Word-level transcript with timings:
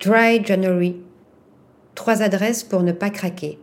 Dry 0.00 0.44
January. 0.44 0.94
Trois 1.96 2.22
adresses 2.22 2.62
pour 2.62 2.84
ne 2.84 2.92
pas 2.92 3.10
craquer. 3.10 3.58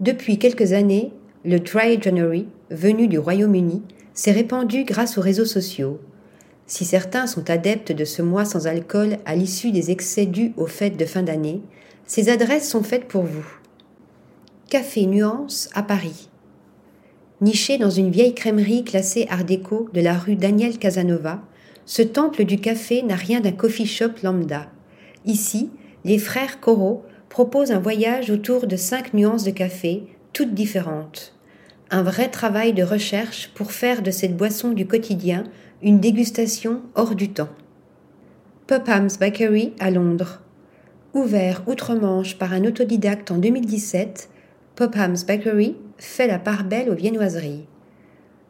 Depuis 0.00 0.38
quelques 0.38 0.72
années, 0.72 1.12
le 1.44 1.60
Dry 1.60 2.00
January, 2.00 2.48
venu 2.70 3.08
du 3.08 3.18
Royaume-Uni, 3.18 3.82
s'est 4.14 4.32
répandu 4.32 4.84
grâce 4.84 5.18
aux 5.18 5.20
réseaux 5.20 5.44
sociaux. 5.44 6.00
Si 6.66 6.86
certains 6.86 7.26
sont 7.26 7.50
adeptes 7.50 7.92
de 7.92 8.06
ce 8.06 8.22
mois 8.22 8.46
sans 8.46 8.66
alcool 8.66 9.18
à 9.26 9.36
l'issue 9.36 9.70
des 9.70 9.90
excès 9.90 10.24
dus 10.24 10.54
aux 10.56 10.66
fêtes 10.66 10.96
de 10.96 11.04
fin 11.04 11.22
d'année, 11.22 11.60
ces 12.06 12.30
adresses 12.30 12.70
sont 12.70 12.82
faites 12.82 13.06
pour 13.06 13.24
vous. 13.24 13.46
Café 14.70 15.04
Nuance 15.04 15.68
à 15.74 15.82
Paris. 15.82 16.30
Niché 17.42 17.76
dans 17.76 17.90
une 17.90 18.10
vieille 18.10 18.34
crèmerie 18.34 18.82
classée 18.82 19.26
Art 19.28 19.44
déco 19.44 19.90
de 19.92 20.00
la 20.00 20.16
rue 20.16 20.36
Daniel 20.36 20.78
Casanova, 20.78 21.42
ce 21.84 22.00
temple 22.00 22.44
du 22.44 22.56
café 22.56 23.02
n'a 23.02 23.16
rien 23.16 23.40
d'un 23.40 23.52
coffee 23.52 23.84
shop 23.84 24.12
lambda. 24.22 24.70
Ici, 25.24 25.70
les 26.04 26.18
frères 26.18 26.60
Corot 26.60 27.04
proposent 27.28 27.72
un 27.72 27.78
voyage 27.78 28.30
autour 28.30 28.66
de 28.66 28.76
cinq 28.76 29.14
nuances 29.14 29.44
de 29.44 29.50
café, 29.50 30.04
toutes 30.32 30.54
différentes. 30.54 31.34
Un 31.90 32.02
vrai 32.02 32.28
travail 32.28 32.72
de 32.72 32.82
recherche 32.82 33.50
pour 33.54 33.72
faire 33.72 34.02
de 34.02 34.10
cette 34.10 34.36
boisson 34.36 34.70
du 34.70 34.86
quotidien 34.86 35.44
une 35.82 36.00
dégustation 36.00 36.82
hors 36.94 37.14
du 37.14 37.30
temps. 37.30 37.48
Popham's 38.66 39.18
Bakery 39.18 39.74
à 39.80 39.90
Londres. 39.90 40.40
Ouvert 41.14 41.62
outre-Manche 41.66 42.38
par 42.38 42.52
un 42.52 42.64
autodidacte 42.64 43.30
en 43.30 43.38
2017, 43.38 44.30
Popham's 44.76 45.26
Bakery 45.26 45.76
fait 45.98 46.26
la 46.26 46.38
part 46.38 46.64
belle 46.64 46.88
aux 46.88 46.94
viennoiseries. 46.94 47.66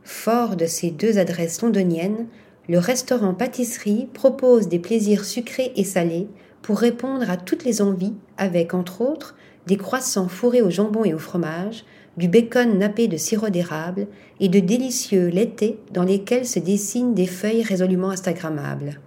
Fort 0.04 0.56
de 0.56 0.66
ces 0.66 0.90
deux 0.90 1.18
adresses 1.18 1.62
londoniennes, 1.62 2.26
le 2.68 2.78
restaurant 2.78 3.34
pâtisserie 3.34 4.08
propose 4.12 4.68
des 4.68 4.78
plaisirs 4.78 5.24
sucrés 5.24 5.72
et 5.76 5.84
salés 5.84 6.28
pour 6.62 6.78
répondre 6.78 7.28
à 7.28 7.36
toutes 7.36 7.64
les 7.64 7.82
envies 7.82 8.14
avec, 8.36 8.72
entre 8.74 9.00
autres, 9.00 9.34
des 9.66 9.76
croissants 9.76 10.28
fourrés 10.28 10.62
au 10.62 10.70
jambon 10.70 11.04
et 11.04 11.14
au 11.14 11.18
fromage, 11.18 11.84
du 12.16 12.28
bacon 12.28 12.78
nappé 12.78 13.08
de 13.08 13.16
sirop 13.16 13.48
d'érable 13.48 14.06
et 14.38 14.48
de 14.48 14.60
délicieux 14.60 15.28
laités 15.28 15.78
dans 15.92 16.04
lesquels 16.04 16.46
se 16.46 16.58
dessinent 16.58 17.14
des 17.14 17.26
feuilles 17.26 17.62
résolument 17.62 18.10
instagrammables. 18.10 19.00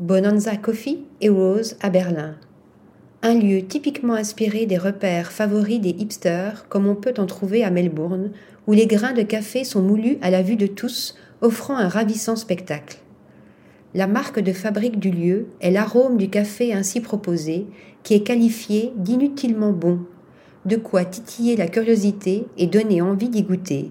Bonanza 0.00 0.56
Coffee 0.56 1.04
et 1.20 1.28
Rose 1.28 1.76
à 1.80 1.90
Berlin 1.90 2.36
un 3.24 3.34
lieu 3.34 3.62
typiquement 3.62 4.14
inspiré 4.14 4.66
des 4.66 4.78
repères 4.78 5.30
favoris 5.30 5.80
des 5.80 5.90
hipsters, 5.90 6.66
comme 6.68 6.88
on 6.88 6.96
peut 6.96 7.14
en 7.18 7.26
trouver 7.26 7.62
à 7.62 7.70
Melbourne, 7.70 8.32
où 8.66 8.72
les 8.72 8.88
grains 8.88 9.12
de 9.12 9.22
café 9.22 9.62
sont 9.62 9.80
moulus 9.80 10.18
à 10.22 10.30
la 10.30 10.42
vue 10.42 10.56
de 10.56 10.66
tous, 10.66 11.14
offrant 11.42 11.76
un 11.76 11.88
ravissant 11.88 12.36
spectacle. 12.36 12.98
La 13.94 14.06
marque 14.06 14.40
de 14.40 14.52
fabrique 14.52 14.98
du 14.98 15.10
lieu 15.10 15.48
est 15.60 15.70
l'arôme 15.70 16.16
du 16.16 16.30
café 16.30 16.72
ainsi 16.72 17.00
proposé, 17.00 17.66
qui 18.02 18.14
est 18.14 18.22
qualifié 18.22 18.92
d'inutilement 18.96 19.72
bon, 19.72 20.00
de 20.64 20.76
quoi 20.76 21.04
titiller 21.04 21.56
la 21.56 21.68
curiosité 21.68 22.46
et 22.56 22.66
donner 22.66 23.02
envie 23.02 23.28
d'y 23.28 23.42
goûter. 23.42 23.90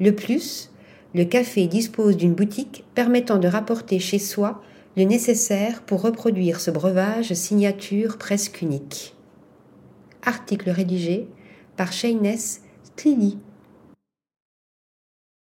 Le 0.00 0.12
plus, 0.12 0.70
le 1.14 1.24
café 1.24 1.66
dispose 1.66 2.16
d'une 2.16 2.34
boutique 2.34 2.84
permettant 2.94 3.38
de 3.38 3.48
rapporter 3.48 3.98
chez 3.98 4.18
soi 4.18 4.62
le 4.96 5.04
nécessaire 5.04 5.82
pour 5.82 6.02
reproduire 6.02 6.60
ce 6.60 6.70
breuvage 6.70 7.34
signature 7.34 8.16
presque 8.16 8.62
unique. 8.62 9.14
Article 10.22 10.70
rédigé 10.70 11.28
par 11.76 11.92
Shayness 11.92 12.62
Tlili 12.96 13.38